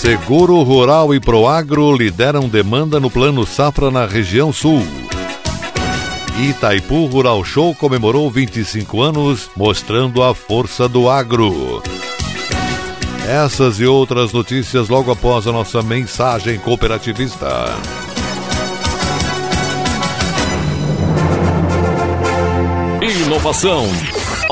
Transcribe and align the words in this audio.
Seguro 0.00 0.62
Rural 0.62 1.14
e 1.14 1.20
Proagro 1.20 1.94
lideram 1.94 2.48
demanda 2.48 2.98
no 2.98 3.10
Plano 3.10 3.44
Safra 3.44 3.90
na 3.90 4.06
região 4.06 4.50
sul. 4.50 4.82
Itaipu 6.38 7.04
Rural 7.04 7.44
Show 7.44 7.74
comemorou 7.74 8.30
25 8.30 9.02
anos, 9.02 9.50
mostrando 9.54 10.22
a 10.22 10.34
força 10.34 10.88
do 10.88 11.06
agro. 11.10 11.82
Essas 13.28 13.78
e 13.78 13.84
outras 13.84 14.32
notícias 14.32 14.88
logo 14.88 15.12
após 15.12 15.46
a 15.46 15.52
nossa 15.52 15.82
mensagem 15.82 16.58
cooperativista. 16.58 17.66
Inovação 23.02 23.86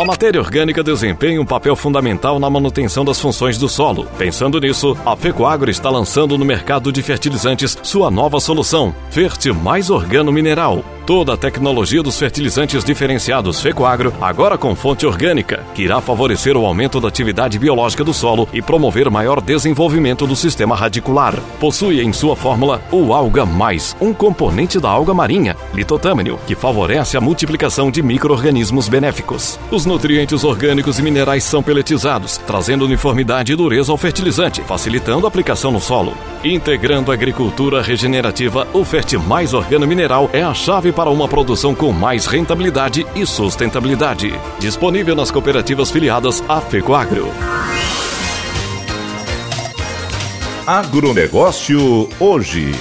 a 0.01 0.05
matéria 0.05 0.41
orgânica 0.41 0.83
desempenha 0.83 1.41
um 1.41 1.45
papel 1.45 1.75
fundamental 1.75 2.39
na 2.39 2.49
manutenção 2.49 3.05
das 3.05 3.21
funções 3.21 3.59
do 3.59 3.69
solo. 3.69 4.07
Pensando 4.17 4.61
nisso, 4.61 4.97
a 5.05 5.17
Fecoagro 5.17 5.71
está 5.71 5.91
lançando 5.91 6.39
no 6.39 6.45
mercado 6.45 6.93
de 6.93 7.03
fertilizantes 7.03 7.77
sua 7.83 8.09
nova 8.09 8.39
solução, 8.39 8.95
Ferte 9.11 9.51
Mais 9.53 9.91
Organo 9.91 10.31
Mineral. 10.31 10.85
Toda 11.09 11.33
a 11.33 11.37
tecnologia 11.39 12.03
dos 12.03 12.19
fertilizantes 12.19 12.85
diferenciados 12.85 13.63
Fecoagro, 13.63 14.13
agora 14.21 14.59
com 14.59 14.77
fonte 14.77 15.07
orgânica, 15.07 15.65
que 15.75 15.81
irá 15.81 16.03
favorecer 16.03 16.55
o 16.55 16.67
aumento 16.67 17.01
da 17.01 17.09
atividade 17.09 17.59
biológica 17.59 18.05
do 18.05 18.13
solo 18.13 18.47
e 18.53 18.61
promover 18.61 19.09
maior 19.09 19.41
desenvolvimento 19.41 20.27
do 20.27 20.37
sistema 20.37 20.77
radicular. 20.77 21.35
Possui 21.59 22.03
em 22.03 22.13
sua 22.13 22.37
fórmula 22.37 22.83
o 22.93 23.15
Alga 23.15 23.47
Mais, 23.47 23.97
um 24.03 24.13
componente 24.13 24.79
da 24.79 24.91
alga 24.91 25.15
marinha, 25.15 25.57
litotâmino, 25.73 26.39
que 26.47 26.55
favorece 26.55 27.17
a 27.17 27.23
multiplicação 27.23 27.91
de 27.91 28.03
micro-organismos 28.03 28.87
benéficos. 28.87 29.59
Os 29.71 29.87
nutrientes 29.87 30.45
orgânicos 30.45 30.99
e 30.99 31.03
minerais 31.03 31.43
são 31.43 31.63
peletizados, 31.63 32.37
trazendo 32.37 32.85
uniformidade 32.85 33.55
e 33.55 33.57
dureza 33.57 33.91
ao 33.91 33.97
fertilizante, 33.97 34.61
facilitando 34.61 35.25
a 35.25 35.29
aplicação 35.29 35.71
no 35.71 35.81
solo. 35.81 36.13
Integrando 36.45 37.11
a 37.11 37.15
agricultura 37.15 37.81
regenerativa, 37.81 38.69
o 38.75 38.85
Ferte 38.85 39.17
Mais 39.17 39.55
Organo 39.55 39.87
Mineral 39.87 40.29
é 40.35 40.43
a 40.43 40.53
chave 40.53 40.93
para 40.99 41.11
uma 41.11 41.29
produção 41.29 41.77
com 41.77 41.93
mais 41.93 42.27
rentabilidade 42.27 43.07
e 43.15 43.25
sustentabilidade. 43.25 44.33
Disponível 44.59 45.15
nas 45.15 45.31
cooperativas 45.31 45.93
filiadas 45.93 46.43
à 46.49 46.61
FECOAGRO. 46.61 47.33
Agronegócio 50.67 52.09
hoje. 52.19 52.73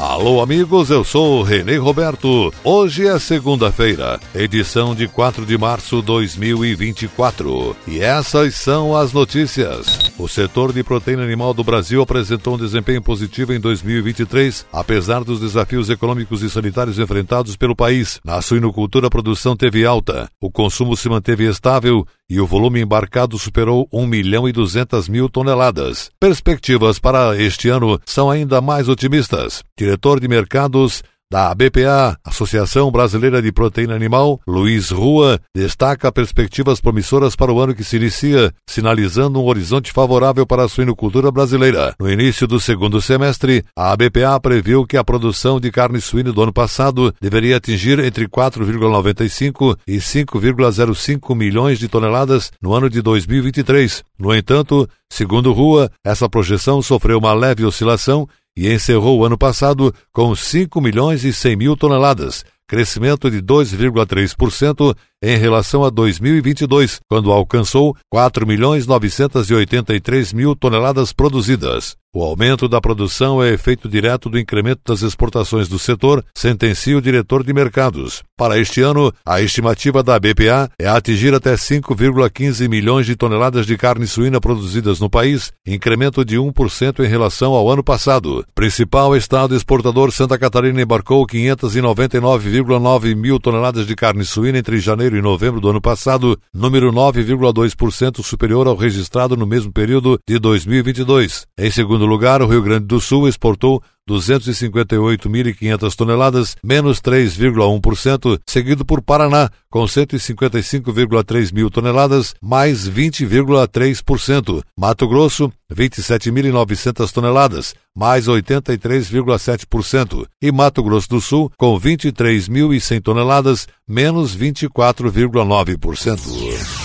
Alô, 0.00 0.40
amigos, 0.40 0.88
eu 0.88 1.04
sou 1.04 1.42
Renê 1.42 1.76
Roberto. 1.76 2.50
Hoje 2.64 3.06
é 3.06 3.18
segunda-feira, 3.18 4.18
edição 4.34 4.94
de 4.94 5.06
4 5.06 5.44
de 5.44 5.58
março 5.58 6.00
de 6.00 6.06
2024. 6.06 7.76
E 7.86 8.00
essas 8.00 8.54
são 8.54 8.96
as 8.96 9.12
notícias. 9.12 10.10
O 10.18 10.26
setor 10.26 10.72
de 10.72 10.82
proteína 10.82 11.22
animal 11.22 11.52
do 11.52 11.62
Brasil 11.62 12.00
apresentou 12.00 12.54
um 12.54 12.58
desempenho 12.58 13.02
positivo 13.02 13.52
em 13.52 13.60
2023, 13.60 14.64
apesar 14.72 15.22
dos 15.22 15.38
desafios 15.38 15.90
econômicos 15.90 16.42
e 16.42 16.48
sanitários 16.48 16.98
enfrentados 16.98 17.54
pelo 17.54 17.76
país. 17.76 18.20
Na 18.24 18.40
suinocultura, 18.40 19.08
a 19.08 19.10
produção 19.10 19.54
teve 19.54 19.84
alta, 19.84 20.30
o 20.40 20.50
consumo 20.50 20.96
se 20.96 21.10
manteve 21.10 21.46
estável 21.46 22.06
e 22.30 22.40
o 22.40 22.46
volume 22.46 22.80
embarcado 22.80 23.36
superou 23.36 23.88
1 23.92 24.06
milhão 24.06 24.48
e 24.48 24.52
200 24.52 25.08
mil 25.08 25.28
toneladas. 25.28 26.10
Perspectivas 26.20 27.00
para 27.00 27.36
este 27.36 27.68
ano 27.68 28.00
são 28.06 28.30
ainda 28.30 28.60
mais 28.60 28.88
otimistas. 28.88 29.64
Diretor 29.76 30.20
de 30.20 30.28
Mercados 30.28 31.02
da 31.30 31.54
BPA, 31.54 32.18
Associação 32.24 32.90
Brasileira 32.90 33.40
de 33.40 33.52
Proteína 33.52 33.94
Animal, 33.94 34.40
Luiz 34.44 34.90
Rua, 34.90 35.40
destaca 35.54 36.10
perspectivas 36.10 36.80
promissoras 36.80 37.36
para 37.36 37.52
o 37.52 37.60
ano 37.60 37.72
que 37.72 37.84
se 37.84 37.96
inicia, 37.96 38.52
sinalizando 38.68 39.40
um 39.40 39.46
horizonte 39.46 39.92
favorável 39.92 40.44
para 40.44 40.64
a 40.64 40.68
suinocultura 40.68 41.30
brasileira. 41.30 41.94
No 42.00 42.10
início 42.10 42.48
do 42.48 42.58
segundo 42.58 43.00
semestre, 43.00 43.64
a 43.76 43.96
BPA 43.96 44.40
previu 44.40 44.84
que 44.84 44.96
a 44.96 45.04
produção 45.04 45.60
de 45.60 45.70
carne 45.70 46.00
suína 46.00 46.32
do 46.32 46.42
ano 46.42 46.52
passado 46.52 47.14
deveria 47.20 47.58
atingir 47.58 48.00
entre 48.00 48.26
4,95 48.26 49.78
e 49.86 49.98
5,05 49.98 51.36
milhões 51.36 51.78
de 51.78 51.86
toneladas 51.86 52.50
no 52.60 52.74
ano 52.74 52.90
de 52.90 53.00
2023. 53.00 54.02
No 54.18 54.34
entanto, 54.34 54.88
segundo 55.08 55.52
Rua, 55.52 55.92
essa 56.04 56.28
projeção 56.28 56.82
sofreu 56.82 57.18
uma 57.18 57.32
leve 57.32 57.64
oscilação 57.64 58.28
e 58.60 58.70
encerrou 58.70 59.18
o 59.18 59.24
ano 59.24 59.38
passado 59.38 59.94
com 60.12 60.36
5 60.36 60.82
milhões 60.82 61.24
e 61.24 61.32
100 61.32 61.56
mil 61.56 61.74
toneladas, 61.74 62.44
crescimento 62.68 63.30
de 63.30 63.40
2,3% 63.40 64.94
em 65.22 65.36
relação 65.36 65.84
a 65.84 65.90
2022, 65.90 67.00
quando 67.08 67.30
alcançou 67.30 67.96
4 68.10 68.46
milhões 68.46 68.86
983 68.86 70.32
mil 70.32 70.56
toneladas 70.56 71.12
produzidas. 71.12 71.96
O 72.12 72.24
aumento 72.24 72.66
da 72.66 72.80
produção 72.80 73.40
é 73.40 73.52
efeito 73.52 73.88
direto 73.88 74.28
do 74.28 74.36
incremento 74.36 74.80
das 74.84 75.00
exportações 75.00 75.68
do 75.68 75.78
setor, 75.78 76.24
sentencia 76.36 76.98
o 76.98 77.00
diretor 77.00 77.44
de 77.44 77.52
mercados. 77.52 78.24
Para 78.36 78.58
este 78.58 78.80
ano, 78.80 79.12
a 79.24 79.40
estimativa 79.40 80.02
da 80.02 80.18
BPA 80.18 80.68
é 80.76 80.88
atingir 80.88 81.32
até 81.32 81.54
5,15 81.54 82.68
milhões 82.68 83.06
de 83.06 83.14
toneladas 83.14 83.64
de 83.64 83.76
carne 83.76 84.08
suína 84.08 84.40
produzidas 84.40 84.98
no 84.98 85.08
país, 85.08 85.52
incremento 85.64 86.24
de 86.24 86.36
1% 86.36 87.04
em 87.04 87.08
relação 87.08 87.52
ao 87.52 87.70
ano 87.70 87.84
passado. 87.84 88.44
Principal 88.56 89.14
estado 89.14 89.54
exportador 89.54 90.10
Santa 90.10 90.36
Catarina 90.36 90.82
embarcou 90.82 91.24
599,9 91.24 93.14
mil 93.14 93.38
toneladas 93.38 93.86
de 93.86 93.94
carne 93.94 94.24
suína 94.24 94.58
entre 94.58 94.80
janeiro 94.80 95.09
e 95.16 95.22
novembro 95.22 95.60
do 95.60 95.70
ano 95.70 95.80
passado, 95.80 96.38
número 96.52 96.92
9,2% 96.92 98.22
superior 98.22 98.66
ao 98.66 98.76
registrado 98.76 99.36
no 99.36 99.46
mesmo 99.46 99.72
período 99.72 100.18
de 100.26 100.38
2022. 100.38 101.46
Em 101.58 101.70
segundo 101.70 102.06
lugar, 102.06 102.42
o 102.42 102.46
Rio 102.46 102.62
Grande 102.62 102.86
do 102.86 103.00
Sul 103.00 103.28
exportou 103.28 103.82
258.500 104.10 105.94
toneladas, 105.94 106.56
menos 106.62 107.00
3,1%, 107.00 108.38
seguido 108.46 108.84
por 108.84 109.02
Paraná, 109.02 109.50
com 109.70 109.84
155,3 109.84 111.52
mil 111.52 111.70
toneladas, 111.70 112.34
mais 112.42 112.88
20,3%. 112.88 114.62
Mato 114.76 115.08
Grosso, 115.08 115.52
27.900 115.72 117.12
toneladas, 117.12 117.76
mais 117.94 118.26
83,7%. 118.26 120.26
E 120.42 120.50
Mato 120.50 120.82
Grosso 120.82 121.08
do 121.08 121.20
Sul, 121.20 121.52
com 121.56 121.78
23.100 121.78 123.00
toneladas, 123.02 123.68
menos 123.86 124.36
24,9%. 124.36 126.79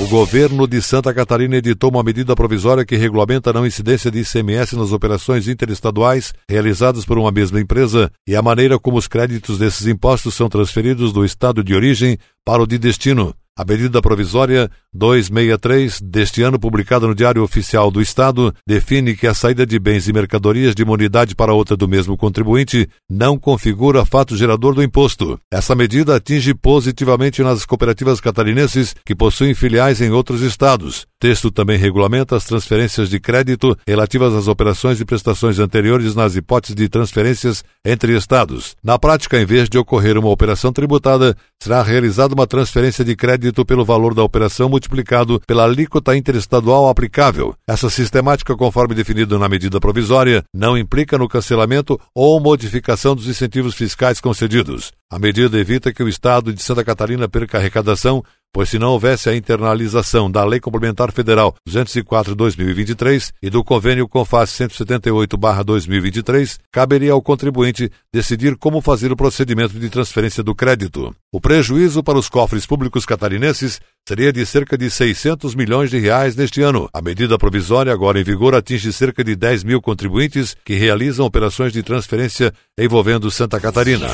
O 0.00 0.06
governo 0.08 0.66
de 0.66 0.80
Santa 0.80 1.12
Catarina 1.12 1.56
editou 1.56 1.90
uma 1.90 2.02
medida 2.02 2.34
provisória 2.34 2.84
que 2.84 2.96
regulamenta 2.96 3.50
a 3.50 3.52
não 3.52 3.66
incidência 3.66 4.10
de 4.10 4.20
ICMS 4.20 4.74
nas 4.74 4.90
operações 4.90 5.46
interestaduais 5.46 6.32
realizadas 6.48 7.04
por 7.04 7.18
uma 7.18 7.30
mesma 7.30 7.60
empresa 7.60 8.10
e 8.26 8.34
a 8.34 8.40
maneira 8.40 8.78
como 8.78 8.96
os 8.96 9.06
créditos 9.06 9.58
desses 9.58 9.86
impostos 9.86 10.34
são 10.34 10.48
transferidos 10.48 11.12
do 11.12 11.24
estado 11.26 11.62
de 11.62 11.74
origem 11.74 12.16
para 12.42 12.62
o 12.62 12.66
de 12.66 12.78
destino. 12.78 13.34
A 13.54 13.66
medida 13.66 14.00
provisória 14.00 14.70
263 14.94 16.00
deste 16.00 16.42
ano, 16.42 16.58
publicada 16.58 17.06
no 17.06 17.14
Diário 17.14 17.42
Oficial 17.42 17.90
do 17.90 18.00
Estado, 18.00 18.54
define 18.66 19.14
que 19.14 19.26
a 19.26 19.34
saída 19.34 19.66
de 19.66 19.78
bens 19.78 20.08
e 20.08 20.12
mercadorias 20.12 20.74
de 20.74 20.82
uma 20.82 20.94
unidade 20.94 21.34
para 21.34 21.52
outra 21.52 21.76
do 21.76 21.86
mesmo 21.86 22.16
contribuinte 22.16 22.88
não 23.10 23.38
configura 23.38 24.06
fato 24.06 24.38
gerador 24.38 24.74
do 24.74 24.82
imposto. 24.82 25.38
Essa 25.52 25.74
medida 25.74 26.16
atinge 26.16 26.54
positivamente 26.54 27.42
nas 27.42 27.66
cooperativas 27.66 28.22
catarinenses 28.22 28.94
que 29.04 29.14
possuem 29.14 29.54
filiais 29.54 30.00
em 30.00 30.10
outros 30.10 30.40
estados. 30.40 31.06
Texto 31.22 31.52
também 31.52 31.78
regulamenta 31.78 32.34
as 32.34 32.44
transferências 32.44 33.08
de 33.08 33.20
crédito 33.20 33.78
relativas 33.86 34.34
às 34.34 34.48
operações 34.48 35.00
e 35.00 35.04
prestações 35.04 35.60
anteriores 35.60 36.16
nas 36.16 36.34
hipóteses 36.34 36.74
de 36.74 36.88
transferências 36.88 37.62
entre 37.84 38.16
estados. 38.16 38.74
Na 38.82 38.98
prática, 38.98 39.40
em 39.40 39.46
vez 39.46 39.68
de 39.68 39.78
ocorrer 39.78 40.18
uma 40.18 40.30
operação 40.30 40.72
tributada, 40.72 41.36
será 41.62 41.80
realizada 41.80 42.34
uma 42.34 42.44
transferência 42.44 43.04
de 43.04 43.14
crédito 43.14 43.64
pelo 43.64 43.84
valor 43.84 44.14
da 44.14 44.24
operação 44.24 44.68
multiplicado 44.68 45.40
pela 45.46 45.62
alíquota 45.62 46.16
interestadual 46.16 46.88
aplicável. 46.88 47.54
Essa 47.68 47.88
sistemática, 47.88 48.56
conforme 48.56 48.92
definido 48.92 49.38
na 49.38 49.48
medida 49.48 49.78
provisória, 49.78 50.42
não 50.52 50.76
implica 50.76 51.16
no 51.16 51.28
cancelamento 51.28 52.00
ou 52.12 52.40
modificação 52.40 53.14
dos 53.14 53.28
incentivos 53.28 53.76
fiscais 53.76 54.20
concedidos. 54.20 54.90
A 55.08 55.20
medida 55.20 55.56
evita 55.56 55.92
que 55.92 56.02
o 56.02 56.08
Estado 56.08 56.52
de 56.52 56.60
Santa 56.60 56.82
Catarina 56.82 57.28
perca 57.28 57.58
arrecadação 57.58 58.24
pois 58.52 58.68
se 58.68 58.78
não 58.78 58.90
houvesse 58.90 59.30
a 59.30 59.36
internalização 59.36 60.30
da 60.30 60.44
Lei 60.44 60.60
Complementar 60.60 61.10
Federal 61.10 61.54
204/2023 61.66 63.32
e 63.42 63.48
do 63.48 63.64
Convênio 63.64 64.06
CONFAS 64.06 64.50
178/2023, 64.50 66.58
caberia 66.70 67.12
ao 67.12 67.22
contribuinte 67.22 67.90
decidir 68.12 68.56
como 68.56 68.80
fazer 68.80 69.10
o 69.10 69.16
procedimento 69.16 69.78
de 69.78 69.88
transferência 69.88 70.42
do 70.42 70.54
crédito. 70.54 71.14
O 71.32 71.40
prejuízo 71.40 72.02
para 72.02 72.18
os 72.18 72.28
cofres 72.28 72.66
públicos 72.66 73.06
catarinenses 73.06 73.80
seria 74.06 74.32
de 74.32 74.44
cerca 74.44 74.76
de 74.76 74.90
600 74.90 75.54
milhões 75.54 75.90
de 75.90 75.98
reais 75.98 76.36
neste 76.36 76.60
ano. 76.60 76.88
A 76.92 77.00
medida 77.00 77.38
provisória 77.38 77.92
agora 77.92 78.20
em 78.20 78.24
vigor 78.24 78.54
atinge 78.54 78.92
cerca 78.92 79.24
de 79.24 79.34
10 79.34 79.64
mil 79.64 79.80
contribuintes 79.80 80.54
que 80.64 80.74
realizam 80.74 81.24
operações 81.24 81.72
de 81.72 81.82
transferência 81.82 82.52
envolvendo 82.78 83.30
Santa 83.30 83.58
Catarina. 83.58 84.08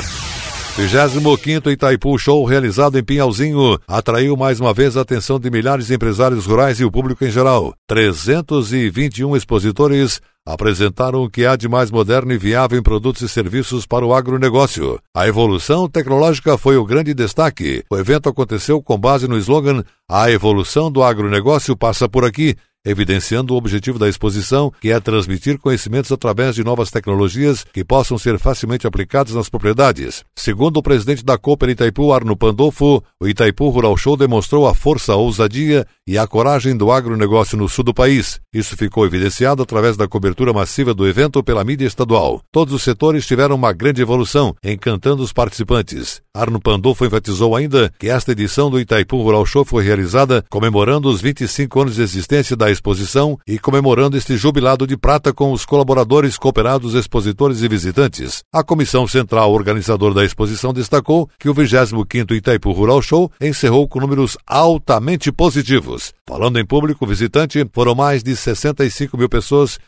25 0.79 1.71
Itaipu 1.73 2.17
Show, 2.21 2.45
realizado 2.45 2.97
em 2.97 3.03
Pinhalzinho, 3.03 3.81
atraiu 3.89 4.37
mais 4.37 4.61
uma 4.61 4.73
vez 4.73 4.97
a 4.97 5.01
atenção 5.01 5.41
de 5.41 5.51
milhares 5.51 5.89
de 5.89 5.95
empresários 5.95 6.47
rurais 6.47 6.79
e 6.79 6.85
o 6.85 6.91
público 6.91 7.25
em 7.25 7.31
geral. 7.33 7.75
321 7.89 9.37
expositores 9.37 10.21
apresentaram 10.49 11.23
o 11.23 11.29
que 11.29 11.45
há 11.45 11.57
de 11.57 11.69
mais 11.69 11.91
moderno 11.91 12.33
e 12.33 12.39
viável 12.39 12.79
em 12.79 12.83
produtos 12.83 13.21
e 13.21 13.29
serviços 13.29 13.85
para 13.85 14.07
o 14.07 14.15
agronegócio. 14.15 14.99
A 15.15 15.29
evolução 15.29 15.87
tecnológica 15.87 16.57
foi 16.57 16.79
o 16.79 16.87
grande 16.87 17.13
destaque. 17.13 17.85
O 17.91 17.97
evento 17.99 18.31
aconteceu 18.31 18.83
com 18.83 18.99
base 18.99 19.29
no 19.29 19.37
slogan 19.37 19.85
A 20.09 20.31
evolução 20.31 20.91
do 20.91 21.03
agronegócio 21.03 21.77
passa 21.77 22.09
por 22.09 22.25
aqui 22.25 22.57
evidenciando 22.85 23.53
o 23.53 23.57
objetivo 23.57 23.99
da 23.99 24.09
exposição, 24.09 24.73
que 24.81 24.91
é 24.91 24.99
transmitir 24.99 25.59
conhecimentos 25.59 26.11
através 26.11 26.55
de 26.55 26.65
novas 26.65 26.91
tecnologias 26.91 27.65
que 27.65 27.85
possam 27.85 28.17
ser 28.17 28.39
facilmente 28.39 28.87
aplicadas 28.87 29.35
nas 29.35 29.49
propriedades. 29.49 30.25
Segundo 30.35 30.79
o 30.79 30.83
presidente 30.83 31.25
da 31.25 31.37
Cooper 31.37 31.71
Itaipu, 31.71 32.13
Arno 32.13 32.37
Pandolfo, 32.37 33.03
o 33.21 33.29
Itaipu 33.29 33.69
Rural 33.69 33.97
Show 33.97 34.17
demonstrou 34.17 34.67
a 34.67 34.75
força, 34.75 35.13
a 35.13 35.17
ousadia 35.17 35.87
e 36.07 36.17
a 36.17 36.27
coragem 36.27 36.77
do 36.77 36.91
agronegócio 36.91 37.59
no 37.59 37.69
sul 37.69 37.85
do 37.85 37.93
país. 37.93 38.41
Isso 38.53 38.77
ficou 38.77 39.05
evidenciado 39.05 39.63
através 39.63 39.97
da 39.97 40.09
cobertura 40.09 40.38
massiva 40.53 40.95
do 40.95 41.07
evento 41.07 41.43
pela 41.43 41.65
mídia 41.65 41.87
estadual. 41.87 42.41
Todos 42.51 42.73
os 42.73 42.83
setores 42.83 43.27
tiveram 43.27 43.57
uma 43.57 43.73
grande 43.73 44.01
evolução, 44.01 44.55
encantando 44.63 45.23
os 45.23 45.33
participantes. 45.33 46.23
Arno 46.35 46.61
Pandolfo 46.61 47.05
enfatizou 47.05 47.57
ainda 47.57 47.93
que 47.99 48.09
esta 48.09 48.33
edição 48.33 48.71
do 48.71 48.79
Itaipu 48.79 49.21
Rural 49.21 49.45
Show 49.45 49.65
foi 49.65 49.83
realizada 49.83 50.45
comemorando 50.49 51.09
os 51.09 51.21
25 51.21 51.81
anos 51.81 51.97
de 51.97 52.03
existência 52.03 52.57
da 52.57 52.71
exposição 52.71 53.39
e 53.47 53.59
comemorando 53.59 54.17
este 54.17 54.37
jubilado 54.37 54.87
de 54.87 54.97
prata 54.97 55.33
com 55.33 55.53
os 55.53 55.65
colaboradores, 55.65 56.39
cooperados, 56.39 56.95
expositores 56.95 57.63
e 57.63 57.69
visitantes. 57.69 58.43
A 58.53 58.63
comissão 58.63 59.09
central 59.09 59.53
organizadora 59.53 60.15
da 60.15 60.25
exposição 60.25 60.73
destacou 60.73 61.29
que 61.39 61.49
o 61.49 61.55
25º 61.55 62.37
Itaipu 62.37 62.71
Rural 62.73 63.03
Show 63.03 63.31
encerrou 63.41 63.89
com 63.89 63.99
números 63.99 64.37
altamente 64.47 65.33
positivos. 65.33 66.15
Falando 66.27 66.59
em 66.59 66.65
público 66.65 67.07
visitante, 67.07 67.67
foram 67.73 67.95
mais 67.95 68.23
de 68.23 68.37
65 68.37 69.17
mil 69.17 69.29
pessoas 69.29 69.79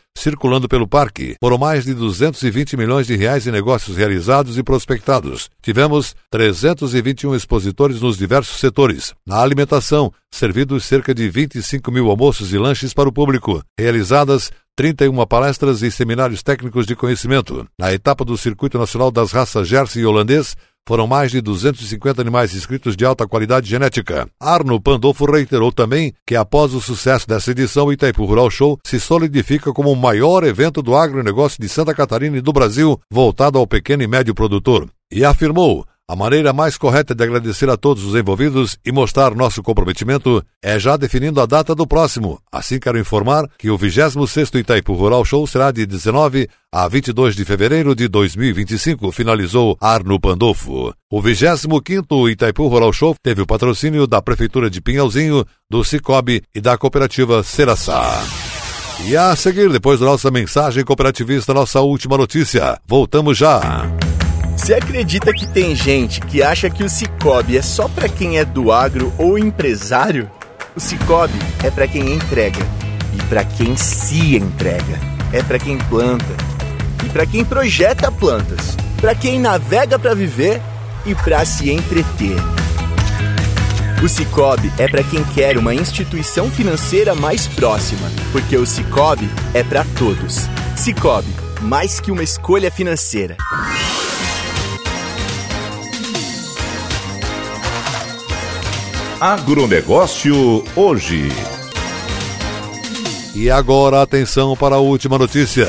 circulando 0.41 0.67
pelo 0.67 0.87
parque. 0.87 1.35
Foram 1.39 1.59
mais 1.59 1.85
de 1.85 1.93
220 1.93 2.75
milhões 2.75 3.05
de 3.05 3.15
reais 3.15 3.45
em 3.45 3.51
negócios 3.51 3.95
realizados 3.95 4.57
e 4.57 4.63
prospectados. 4.63 5.51
Tivemos 5.61 6.15
321 6.31 7.35
expositores 7.35 8.01
nos 8.01 8.17
diversos 8.17 8.59
setores. 8.59 9.13
Na 9.23 9.39
alimentação, 9.39 10.11
servidos 10.31 10.83
cerca 10.85 11.13
de 11.13 11.29
25 11.29 11.91
mil 11.91 12.09
almoços 12.09 12.51
e 12.53 12.57
lanches 12.57 12.91
para 12.91 13.07
o 13.07 13.13
público. 13.13 13.61
Realizadas 13.77 14.51
31 14.75 15.27
palestras 15.27 15.83
e 15.83 15.91
seminários 15.91 16.41
técnicos 16.41 16.87
de 16.87 16.95
conhecimento. 16.95 17.67
Na 17.77 17.93
etapa 17.93 18.25
do 18.25 18.35
Circuito 18.35 18.79
Nacional 18.79 19.11
das 19.11 19.31
Raças 19.31 19.67
Jersey 19.67 20.01
e 20.01 20.05
Holandês, 20.07 20.55
foram 20.87 21.07
mais 21.07 21.31
de 21.31 21.41
250 21.41 22.21
animais 22.21 22.53
inscritos 22.53 22.95
de 22.95 23.05
alta 23.05 23.27
qualidade 23.27 23.69
genética. 23.69 24.27
Arno 24.39 24.81
Pandolfo 24.81 25.25
reiterou 25.25 25.71
também 25.71 26.13
que, 26.25 26.35
após 26.35 26.73
o 26.73 26.81
sucesso 26.81 27.27
dessa 27.27 27.51
edição, 27.51 27.87
o 27.87 27.93
Itaipu 27.93 28.25
Rural 28.25 28.49
Show 28.49 28.79
se 28.85 28.99
solidifica 28.99 29.71
como 29.71 29.91
o 29.91 29.95
maior 29.95 30.43
evento 30.43 30.81
do 30.81 30.95
agronegócio 30.95 31.61
de 31.61 31.69
Santa 31.69 31.93
Catarina 31.93 32.37
e 32.37 32.41
do 32.41 32.53
Brasil 32.53 32.99
voltado 33.09 33.57
ao 33.57 33.67
pequeno 33.67 34.03
e 34.03 34.07
médio 34.07 34.33
produtor. 34.33 34.89
E 35.11 35.25
afirmou 35.25 35.85
a 36.11 36.15
maneira 36.15 36.51
mais 36.51 36.75
correta 36.75 37.15
de 37.15 37.23
agradecer 37.23 37.69
a 37.69 37.77
todos 37.77 38.03
os 38.03 38.15
envolvidos 38.15 38.77
e 38.85 38.91
mostrar 38.91 39.33
nosso 39.33 39.63
comprometimento 39.63 40.43
é 40.61 40.77
já 40.77 40.97
definindo 40.97 41.39
a 41.39 41.45
data 41.45 41.73
do 41.73 41.87
próximo. 41.87 42.37
Assim 42.51 42.77
quero 42.81 42.99
informar 42.99 43.47
que 43.57 43.69
o 43.69 43.79
26º 43.79 44.59
Itaipu 44.59 44.93
Rural 44.93 45.23
Show 45.23 45.47
será 45.47 45.71
de 45.71 45.85
19 45.85 46.49
a 46.69 46.85
22 46.85 47.33
de 47.33 47.45
fevereiro 47.45 47.95
de 47.95 48.09
2025, 48.09 49.09
finalizou 49.13 49.77
Arno 49.79 50.19
Pandolfo. 50.19 50.93
O 51.09 51.21
25º 51.21 52.29
Itaipu 52.29 52.67
Rural 52.67 52.91
Show 52.91 53.15
teve 53.23 53.41
o 53.41 53.47
patrocínio 53.47 54.05
da 54.05 54.21
Prefeitura 54.21 54.69
de 54.69 54.81
Pinhalzinho, 54.81 55.45
do 55.69 55.81
Cicobi 55.81 56.43
e 56.53 56.59
da 56.59 56.77
Cooperativa 56.77 57.41
Seraçá. 57.41 58.21
E 59.05 59.15
a 59.15 59.33
seguir, 59.33 59.69
depois 59.69 60.01
da 60.01 60.07
nossa 60.07 60.29
mensagem 60.29 60.83
cooperativista, 60.83 61.53
nossa 61.53 61.79
última 61.79 62.17
notícia. 62.17 62.77
Voltamos 62.85 63.37
já. 63.37 63.89
Você 64.61 64.75
acredita 64.75 65.33
que 65.33 65.47
tem 65.47 65.75
gente 65.75 66.21
que 66.21 66.43
acha 66.43 66.69
que 66.69 66.83
o 66.83 66.89
Cicobi 66.89 67.57
é 67.57 67.63
só 67.63 67.87
para 67.87 68.07
quem 68.07 68.37
é 68.37 68.45
do 68.45 68.71
agro 68.71 69.11
ou 69.17 69.35
empresário? 69.35 70.29
O 70.75 70.79
Cicobi 70.79 71.33
é 71.63 71.71
para 71.71 71.87
quem 71.87 72.13
entrega 72.13 72.59
e 73.11 73.23
para 73.23 73.43
quem 73.43 73.75
se 73.75 74.35
entrega. 74.35 74.99
É 75.33 75.41
para 75.41 75.57
quem 75.57 75.79
planta 75.79 76.23
e 77.03 77.09
para 77.09 77.25
quem 77.25 77.43
projeta 77.43 78.11
plantas, 78.11 78.77
para 79.01 79.15
quem 79.15 79.39
navega 79.39 79.97
para 79.97 80.13
viver 80.13 80.61
e 81.07 81.15
para 81.15 81.43
se 81.43 81.71
entreter. 81.71 82.37
O 84.03 84.07
Cicobi 84.07 84.71
é 84.77 84.87
para 84.87 85.03
quem 85.03 85.23
quer 85.23 85.57
uma 85.57 85.73
instituição 85.73 86.51
financeira 86.51 87.15
mais 87.15 87.47
próxima, 87.47 88.11
porque 88.31 88.55
o 88.55 88.67
Cicobi 88.67 89.27
é 89.55 89.63
para 89.63 89.83
todos. 89.97 90.47
Cicobi, 90.77 91.33
mais 91.61 91.99
que 91.99 92.11
uma 92.11 92.21
escolha 92.21 92.69
financeira. 92.69 93.37
Agronegócio 99.21 100.63
hoje. 100.75 101.29
E 103.35 103.51
agora 103.51 104.01
atenção 104.01 104.57
para 104.57 104.77
a 104.77 104.79
última 104.79 105.15
notícia. 105.15 105.67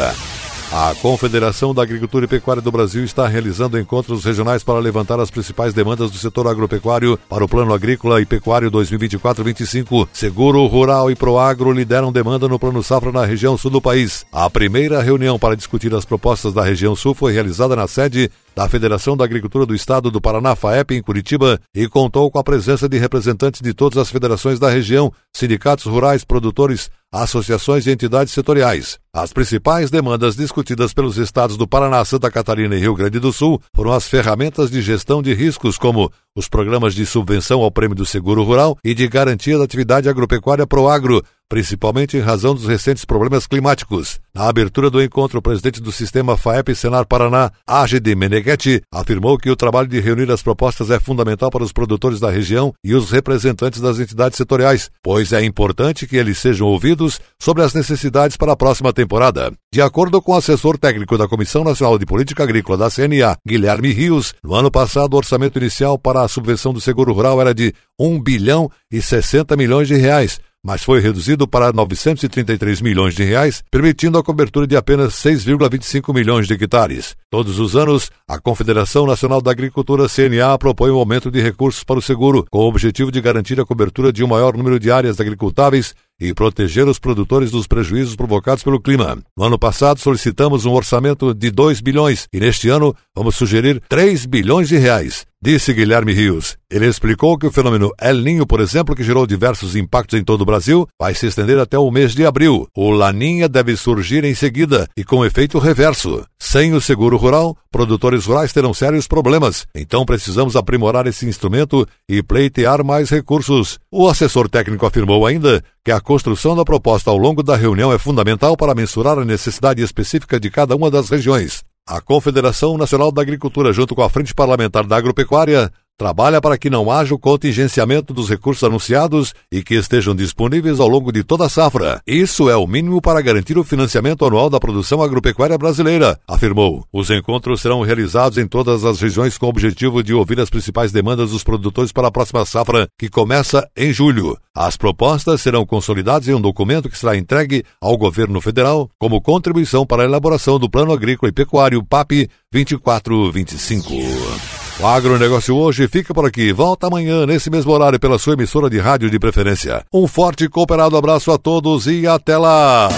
A 0.72 0.94
Confederação 1.02 1.74
da 1.74 1.82
Agricultura 1.82 2.24
e 2.24 2.28
Pecuária 2.28 2.62
do 2.62 2.72
Brasil 2.72 3.04
está 3.04 3.28
realizando 3.28 3.78
encontros 3.78 4.24
regionais 4.24 4.64
para 4.64 4.78
levantar 4.78 5.20
as 5.20 5.30
principais 5.30 5.74
demandas 5.74 6.10
do 6.10 6.16
setor 6.16 6.46
agropecuário 6.46 7.18
para 7.28 7.44
o 7.44 7.48
Plano 7.48 7.74
Agrícola 7.74 8.22
e 8.22 8.24
Pecuário 8.24 8.70
2024-25. 8.70 10.08
Seguro 10.14 10.64
Rural 10.64 11.10
e 11.10 11.14
Proagro 11.14 11.72
lideram 11.72 12.10
demanda 12.10 12.48
no 12.48 12.58
Plano 12.58 12.82
Safra 12.82 13.12
na 13.12 13.26
região 13.26 13.58
sul 13.58 13.70
do 13.70 13.82
país. 13.82 14.24
A 14.32 14.48
primeira 14.48 15.02
reunião 15.02 15.38
para 15.38 15.54
discutir 15.54 15.94
as 15.94 16.06
propostas 16.06 16.54
da 16.54 16.64
região 16.64 16.96
sul 16.96 17.14
foi 17.14 17.34
realizada 17.34 17.76
na 17.76 17.86
sede 17.86 18.30
da 18.54 18.68
Federação 18.68 19.16
da 19.16 19.24
Agricultura 19.24 19.66
do 19.66 19.74
Estado 19.74 20.10
do 20.10 20.20
Paraná, 20.20 20.54
FAEP, 20.54 20.94
em 20.94 21.02
Curitiba, 21.02 21.58
e 21.74 21.88
contou 21.88 22.30
com 22.30 22.38
a 22.38 22.44
presença 22.44 22.88
de 22.88 22.98
representantes 22.98 23.60
de 23.60 23.72
todas 23.72 23.98
as 23.98 24.10
federações 24.10 24.58
da 24.58 24.68
região, 24.68 25.12
sindicatos 25.32 25.86
rurais, 25.86 26.24
produtores, 26.24 26.90
associações 27.12 27.86
e 27.86 27.90
entidades 27.90 28.32
setoriais. 28.32 28.98
As 29.12 29.32
principais 29.32 29.90
demandas 29.90 30.34
discutidas 30.34 30.94
pelos 30.94 31.18
estados 31.18 31.58
do 31.58 31.68
Paraná, 31.68 32.02
Santa 32.04 32.30
Catarina 32.30 32.74
e 32.74 32.78
Rio 32.78 32.94
Grande 32.94 33.18
do 33.18 33.32
Sul 33.32 33.60
foram 33.74 33.92
as 33.92 34.08
ferramentas 34.08 34.70
de 34.70 34.80
gestão 34.80 35.20
de 35.22 35.34
riscos, 35.34 35.76
como 35.76 36.10
os 36.34 36.48
programas 36.48 36.94
de 36.94 37.04
subvenção 37.04 37.60
ao 37.60 37.70
prêmio 37.70 37.94
do 37.94 38.06
seguro 38.06 38.42
rural 38.42 38.78
e 38.82 38.94
de 38.94 39.06
garantia 39.06 39.58
da 39.58 39.64
atividade 39.64 40.08
agropecuária 40.08 40.66
Proagro, 40.66 41.22
principalmente 41.52 42.16
em 42.16 42.20
razão 42.20 42.54
dos 42.54 42.66
recentes 42.66 43.04
problemas 43.04 43.46
climáticos. 43.46 44.18
Na 44.34 44.48
abertura 44.48 44.88
do 44.88 45.02
encontro, 45.02 45.38
o 45.38 45.42
presidente 45.42 45.82
do 45.82 45.92
sistema 45.92 46.34
FAEP 46.34 46.74
Senar 46.74 47.06
Paraná, 47.06 47.52
AGD 47.66 48.14
Meneghetti, 48.14 48.80
afirmou 48.90 49.36
que 49.36 49.50
o 49.50 49.54
trabalho 49.54 49.86
de 49.86 50.00
reunir 50.00 50.30
as 50.30 50.42
propostas 50.42 50.90
é 50.90 50.98
fundamental 50.98 51.50
para 51.50 51.62
os 51.62 51.70
produtores 51.70 52.18
da 52.18 52.30
região 52.30 52.72
e 52.82 52.94
os 52.94 53.10
representantes 53.10 53.82
das 53.82 53.98
entidades 53.98 54.38
setoriais, 54.38 54.90
pois 55.02 55.30
é 55.30 55.44
importante 55.44 56.06
que 56.06 56.16
eles 56.16 56.38
sejam 56.38 56.68
ouvidos 56.68 57.20
sobre 57.38 57.62
as 57.62 57.74
necessidades 57.74 58.38
para 58.38 58.52
a 58.52 58.56
próxima 58.56 58.90
temporada. 58.90 59.52
De 59.70 59.82
acordo 59.82 60.22
com 60.22 60.32
o 60.32 60.36
assessor 60.36 60.78
técnico 60.78 61.18
da 61.18 61.28
Comissão 61.28 61.62
Nacional 61.62 61.98
de 61.98 62.06
Política 62.06 62.44
Agrícola 62.44 62.78
da 62.78 62.90
CNA, 62.90 63.36
Guilherme 63.46 63.92
Rios, 63.92 64.32
no 64.42 64.54
ano 64.54 64.70
passado 64.70 65.12
o 65.12 65.18
orçamento 65.18 65.58
inicial 65.58 65.98
para 65.98 66.22
a 66.22 66.28
subvenção 66.28 66.72
do 66.72 66.80
seguro 66.80 67.12
rural 67.12 67.38
era 67.42 67.54
de 67.54 67.74
1 68.00 68.22
bilhão 68.22 68.70
e 68.90 69.02
60 69.02 69.54
milhões 69.54 69.86
de 69.86 69.96
reais, 69.96 70.40
mas 70.64 70.82
foi 70.84 71.00
reduzido 71.00 71.46
para 71.48 71.72
933 71.72 72.80
milhões 72.80 73.14
de 73.14 73.24
reais, 73.24 73.64
permitindo 73.70 74.16
a 74.16 74.22
cobertura 74.22 74.66
de 74.66 74.76
apenas 74.76 75.14
6,25 75.14 76.14
milhões 76.14 76.46
de 76.46 76.54
hectares. 76.54 77.16
Todos 77.28 77.58
os 77.58 77.74
anos, 77.74 78.10
a 78.28 78.38
Confederação 78.38 79.04
Nacional 79.04 79.42
da 79.42 79.50
Agricultura 79.50 80.08
CNA 80.08 80.56
propõe 80.58 80.90
um 80.90 80.98
aumento 80.98 81.30
de 81.30 81.40
recursos 81.40 81.82
para 81.82 81.98
o 81.98 82.02
seguro, 82.02 82.46
com 82.48 82.60
o 82.60 82.68
objetivo 82.68 83.10
de 83.10 83.20
garantir 83.20 83.60
a 83.60 83.66
cobertura 83.66 84.12
de 84.12 84.22
um 84.22 84.28
maior 84.28 84.56
número 84.56 84.78
de 84.78 84.90
áreas 84.90 85.20
agricultáveis 85.20 85.94
e 86.22 86.32
proteger 86.32 86.86
os 86.86 86.98
produtores 86.98 87.50
dos 87.50 87.66
prejuízos 87.66 88.14
provocados 88.14 88.62
pelo 88.62 88.80
clima. 88.80 89.18
No 89.36 89.44
ano 89.44 89.58
passado 89.58 89.98
solicitamos 89.98 90.64
um 90.64 90.72
orçamento 90.72 91.34
de 91.34 91.50
2 91.50 91.80
bilhões 91.80 92.28
e 92.32 92.38
neste 92.38 92.68
ano 92.68 92.94
vamos 93.14 93.34
sugerir 93.34 93.82
3 93.88 94.24
bilhões 94.26 94.68
de 94.68 94.76
reais. 94.76 95.26
Disse 95.44 95.74
Guilherme 95.74 96.12
Rios. 96.12 96.56
Ele 96.70 96.86
explicou 96.86 97.36
que 97.36 97.48
o 97.48 97.50
fenômeno 97.50 97.90
El 98.00 98.18
Ninho, 98.18 98.46
por 98.46 98.60
exemplo, 98.60 98.94
que 98.94 99.02
gerou 99.02 99.26
diversos 99.26 99.74
impactos 99.74 100.16
em 100.16 100.22
todo 100.22 100.42
o 100.42 100.46
Brasil, 100.46 100.86
vai 100.96 101.16
se 101.16 101.26
estender 101.26 101.58
até 101.58 101.76
o 101.76 101.90
mês 101.90 102.14
de 102.14 102.24
abril. 102.24 102.68
O 102.76 102.92
Laninha 102.92 103.48
deve 103.48 103.76
surgir 103.76 104.24
em 104.24 104.36
seguida 104.36 104.88
e 104.96 105.02
com 105.02 105.24
efeito 105.24 105.58
reverso. 105.58 106.24
Sem 106.38 106.74
o 106.74 106.80
seguro 106.80 107.16
rural, 107.16 107.56
produtores 107.72 108.26
rurais 108.26 108.52
terão 108.52 108.72
sérios 108.72 109.08
problemas. 109.08 109.66
Então 109.74 110.06
precisamos 110.06 110.54
aprimorar 110.54 111.06
esse 111.08 111.26
instrumento 111.26 111.84
e 112.08 112.22
pleitear 112.22 112.84
mais 112.84 113.10
recursos. 113.10 113.80
O 113.90 114.06
assessor 114.06 114.48
técnico 114.48 114.86
afirmou 114.86 115.26
ainda 115.26 115.64
que 115.84 115.90
a 115.90 116.00
construção 116.00 116.54
da 116.54 116.64
proposta 116.64 117.10
ao 117.10 117.16
longo 117.16 117.42
da 117.42 117.56
reunião 117.56 117.92
é 117.92 117.98
fundamental 117.98 118.56
para 118.56 118.74
mensurar 118.74 119.18
a 119.18 119.24
necessidade 119.24 119.82
específica 119.82 120.38
de 120.38 120.50
cada 120.50 120.76
uma 120.76 120.90
das 120.90 121.08
regiões. 121.08 121.64
A 121.84 122.00
Confederação 122.00 122.78
Nacional 122.78 123.10
da 123.10 123.22
Agricultura, 123.22 123.72
junto 123.72 123.92
com 123.92 124.02
a 124.02 124.08
Frente 124.08 124.32
Parlamentar 124.32 124.86
da 124.86 124.96
Agropecuária, 124.96 125.68
trabalha 125.98 126.40
para 126.40 126.58
que 126.58 126.70
não 126.70 126.90
haja 126.90 127.14
o 127.14 127.18
contingenciamento 127.18 128.12
dos 128.12 128.28
recursos 128.28 128.64
anunciados 128.64 129.32
e 129.50 129.62
que 129.62 129.74
estejam 129.74 130.14
disponíveis 130.14 130.80
ao 130.80 130.88
longo 130.88 131.12
de 131.12 131.22
toda 131.22 131.46
a 131.46 131.48
safra. 131.48 132.00
Isso 132.06 132.50
é 132.50 132.56
o 132.56 132.66
mínimo 132.66 133.00
para 133.00 133.20
garantir 133.20 133.58
o 133.58 133.64
financiamento 133.64 134.24
anual 134.24 134.50
da 134.50 134.58
produção 134.58 135.02
agropecuária 135.02 135.56
brasileira, 135.56 136.18
afirmou. 136.26 136.84
Os 136.92 137.10
encontros 137.10 137.60
serão 137.60 137.82
realizados 137.82 138.38
em 138.38 138.46
todas 138.46 138.84
as 138.84 139.00
regiões 139.00 139.38
com 139.38 139.46
o 139.46 139.50
objetivo 139.50 140.02
de 140.02 140.12
ouvir 140.12 140.40
as 140.40 140.50
principais 140.50 140.92
demandas 140.92 141.30
dos 141.30 141.44
produtores 141.44 141.92
para 141.92 142.08
a 142.08 142.12
próxima 142.12 142.44
safra, 142.44 142.88
que 142.98 143.08
começa 143.08 143.68
em 143.76 143.92
julho. 143.92 144.36
As 144.54 144.76
propostas 144.76 145.40
serão 145.40 145.64
consolidadas 145.64 146.28
em 146.28 146.34
um 146.34 146.40
documento 146.40 146.90
que 146.90 146.98
será 146.98 147.16
entregue 147.16 147.64
ao 147.80 147.96
governo 147.96 148.40
federal 148.40 148.90
como 148.98 149.20
contribuição 149.20 149.86
para 149.86 150.02
a 150.02 150.06
elaboração 150.06 150.58
do 150.58 150.68
Plano 150.68 150.92
Agrícola 150.92 151.30
e 151.30 151.32
Pecuário 151.32 151.82
PAP 151.82 152.28
2425. 152.52 154.51
O 154.80 154.86
agronegócio 154.86 155.54
hoje 155.54 155.86
fica 155.86 156.12
por 156.12 156.26
aqui. 156.26 156.52
Volta 156.52 156.86
amanhã, 156.86 157.26
nesse 157.26 157.50
mesmo 157.50 157.72
horário, 157.72 158.00
pela 158.00 158.18
sua 158.18 158.32
emissora 158.34 158.68
de 158.68 158.78
rádio 158.78 159.10
de 159.10 159.18
preferência. 159.18 159.84
Um 159.92 160.06
forte 160.06 160.44
e 160.44 160.48
cooperado 160.48 160.96
abraço 160.96 161.30
a 161.30 161.38
todos 161.38 161.86
e 161.86 162.06
até 162.06 162.36
lá! 162.36 162.88